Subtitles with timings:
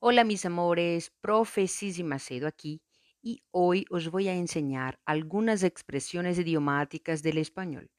[0.00, 2.80] Hola mis amores, Profesísima Macedo aquí
[3.20, 7.90] y hoy os voy a enseñar algunas expresiones idiomáticas del español.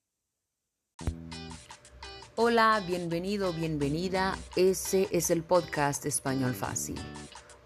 [2.37, 4.37] Hola, bienvenido, bienvenida.
[4.55, 6.95] Ese es el podcast Español Fácil.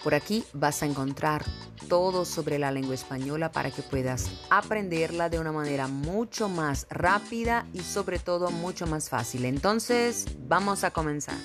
[0.04, 1.45] Por aquí vas a encontrar
[1.88, 7.68] todo sobre la lengua española para que puedas aprenderla de una manera mucho más rápida
[7.71, 9.45] y sobre todo mucho más fácil.
[9.45, 11.38] Entonces, vamos a comenzar.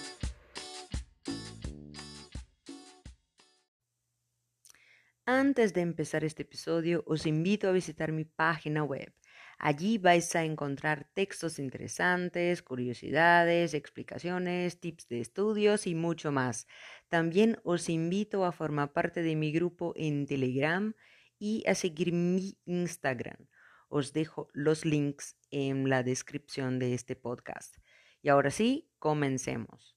[5.30, 9.12] Antes de empezar este episodio, os invito a visitar mi página web.
[9.58, 16.66] Allí vais a encontrar textos interesantes, curiosidades, explicaciones, tips de estudios y mucho más.
[17.10, 20.94] También os invito a formar parte de mi grupo en Telegram
[21.38, 23.48] y a seguir mi Instagram.
[23.90, 27.76] Os dejo los links en la descripción de este podcast.
[28.22, 29.94] Y ahora sí, comencemos.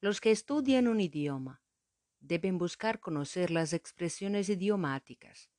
[0.00, 1.64] Los que estudian un idioma
[2.20, 5.50] deben buscar conocer las expresiones idiomáticas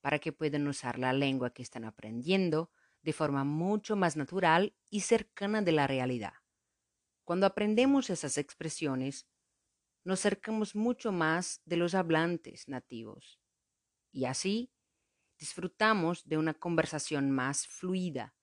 [0.00, 2.70] para que puedan usar la lengua que están aprendiendo
[3.02, 6.34] de forma mucho más natural y cercana de la realidad.
[7.24, 9.26] Cuando aprendemos esas expresiones,
[10.04, 13.40] nos acercamos mucho más de los hablantes nativos
[14.12, 14.70] y así
[15.38, 18.34] disfrutamos de una conversación más fluida,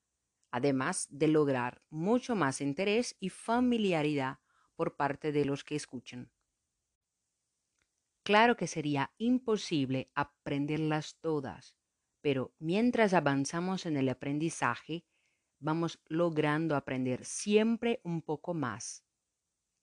[0.52, 4.39] además de lograr mucho más interés y familiaridad
[4.75, 6.31] por parte de los que escuchan.
[8.23, 11.75] Claro que sería imposible aprenderlas todas,
[12.22, 15.05] pero mientras avanzamos en el aprendizaje,
[15.59, 19.03] vamos logrando aprender siempre un poco más.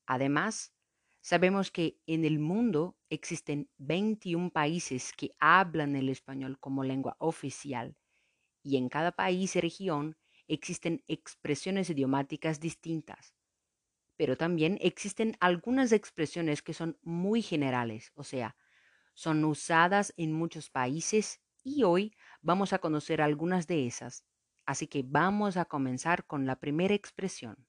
[0.06, 0.74] Además,
[1.22, 7.96] sabemos que en el mundo existen 21 países que hablan el español como lengua oficial
[8.62, 13.34] y en cada país y región existen expresiones idiomáticas distintas
[14.18, 18.56] pero también existen algunas expresiones que son muy generales, o sea,
[19.14, 24.24] son usadas en muchos países y hoy vamos a conocer algunas de esas.
[24.66, 27.68] Así que vamos a comenzar con la primera expresión.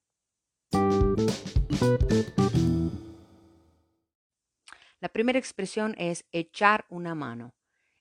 [5.00, 7.54] La primera expresión es echar una mano.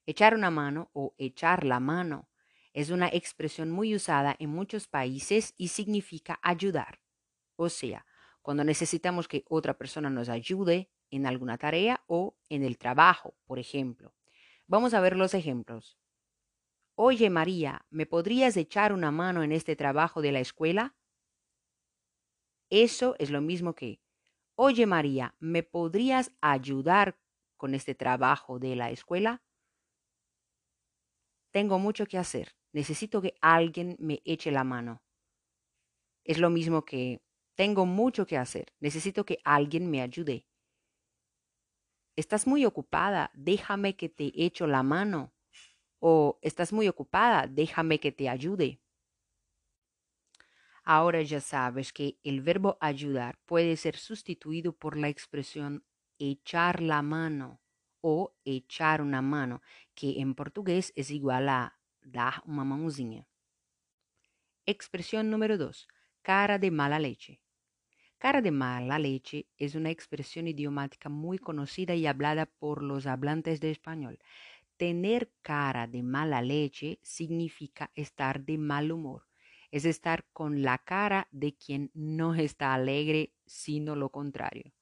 [0.07, 2.31] Echar una mano o echar la mano
[2.73, 7.01] es una expresión muy usada en muchos países y significa ayudar.
[7.57, 8.07] O sea,
[8.49, 13.59] cuando necesitamos que otra persona nos ayude en alguna tarea o en el trabajo, por
[13.59, 14.15] ejemplo.
[14.67, 15.99] Vamos a ver los ejemplos.
[16.95, 20.97] Oye María, ¿me podrías echar una mano en este trabajo de la escuela?
[22.71, 24.01] Eso es lo mismo que,
[24.55, 27.19] oye María, ¿me podrías ayudar
[27.59, 29.43] con este trabajo de la escuela?
[31.51, 32.57] Tengo mucho que hacer.
[32.73, 35.03] Necesito que alguien me eche la mano.
[36.25, 37.21] Es lo mismo que,
[37.59, 38.73] tengo mucho que hacer.
[38.79, 40.47] Necesito que alguien me ayude.
[42.15, 43.33] Estás muy ocupada.
[43.35, 45.33] Déjame que te echo la mano.
[45.99, 47.49] O estás muy ocupada.
[47.49, 48.81] Déjame que te ayude.
[50.85, 55.85] Ahora ya sabes que el verbo ayudar puede ser sustituido por la expresión
[56.21, 57.61] echar la mano
[58.01, 59.63] o echar una mano,
[59.97, 63.27] que en portugués es igual a dar una mãozinha.
[64.65, 65.89] Expresión número 2.
[66.23, 67.43] Cara de mala leche.
[68.19, 73.61] Cara de mala leche es una expresión idiomática muy conocida y hablada por los hablantes
[73.61, 74.19] de español.
[74.77, 79.29] Tener cara de mala leche significa estar de mal humor,
[79.71, 84.73] es estar con la cara de quien no está alegre, sino lo contrario.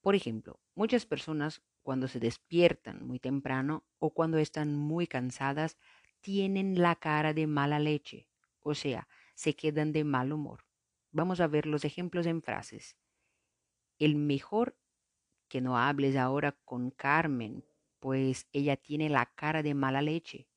[0.00, 5.76] Por ejemplo, muchas personas cuando se despiertan muy temprano o cuando están muy cansadas
[6.20, 8.28] tienen la cara de mala leche,
[8.60, 10.64] o sea, se quedan de mal humor.
[11.12, 12.96] Vamos a ver los ejemplos en frases.
[13.98, 14.78] El mejor
[15.48, 17.66] que no hables ahora con Carmen,
[18.00, 20.48] pues ella tiene la cara de mala leche.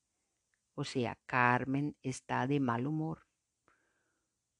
[0.73, 3.27] O sea, Carmen está de mal humor.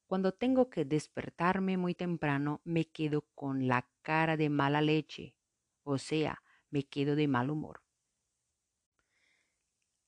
[0.08, 5.36] Cuando tengo que despertarme muy temprano, me quedo con la cara de mala leche.
[5.84, 7.82] O sea, me quedo de mal humor.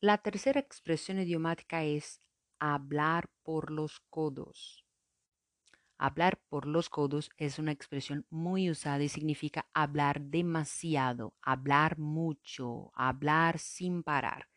[0.01, 2.19] La tercera expresión idiomática es
[2.59, 4.86] hablar por los codos.
[5.97, 12.91] Hablar por los codos es una expresión muy usada y significa hablar demasiado, hablar mucho,
[12.95, 14.47] hablar sin parar.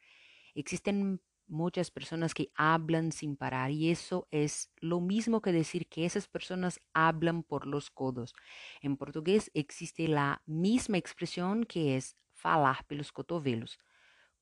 [0.54, 6.04] Existen muchas personas que hablan sin parar y eso es lo mismo que decir que
[6.04, 8.34] esas personas hablan por los codos.
[8.82, 13.78] En portugués existe la misma expresión que es falar pelos cotovelos.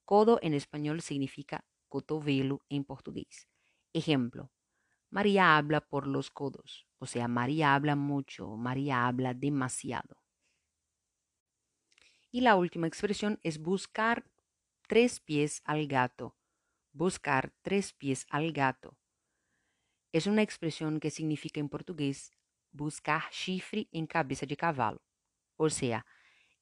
[0.04, 3.48] Codo en español significa cotovelo en portugués.
[3.92, 4.50] Ejemplo,
[5.10, 6.87] María habla por los codos.
[6.98, 10.16] O sea, María habla mucho, María habla demasiado.
[12.30, 14.24] Y la última expresión es buscar
[14.86, 16.36] tres pies al gato.
[16.92, 18.96] Buscar tres pies al gato.
[20.12, 22.30] Es una expresión que significa en portugués
[22.72, 25.00] buscar chifre en cabeza de caballo.
[25.56, 26.06] O sea,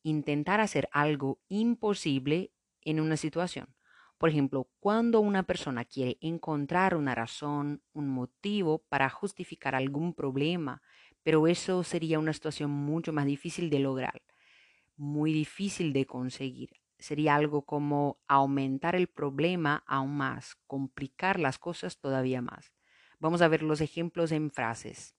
[0.05, 2.53] intentar hacer algo imposible
[2.83, 3.76] en una situación.
[4.19, 10.83] Por ejemplo, cuando una persona quiere encontrar una razón, un motivo para justificar algún problema,
[11.23, 14.23] pero eso sería una situación mucho más difícil de lograr,
[14.97, 16.71] muy difícil de conseguir.
[16.99, 22.73] Sería algo como aumentar el problema aún más, complicar las cosas todavía más.
[23.19, 25.15] Vamos a ver los ejemplos en frases.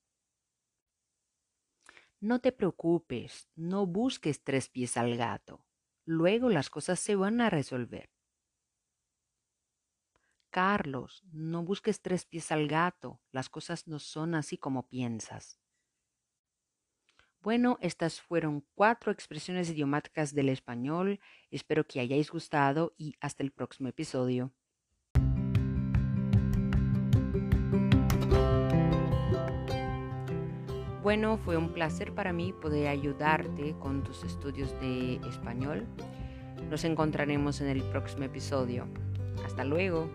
[2.19, 5.65] No te preocupes, no busques tres pies al gato.
[6.05, 8.09] Luego las cosas se van a resolver.
[10.57, 13.21] Carlos, no busques tres pies al gato.
[13.31, 15.59] Las cosas no son así como piensas.
[17.41, 21.19] Bueno, estas fueron cuatro expresiones idiomáticas del español.
[21.51, 24.51] Espero que hayáis gustado y hasta el próximo episodio.
[31.03, 35.85] Bueno, fue un placer para mí poder ayudarte con tus estudios de español.
[36.71, 38.87] Nos encontraremos en el próximo episodio.
[39.45, 40.09] Hasta luego.